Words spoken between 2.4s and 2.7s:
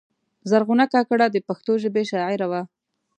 وه.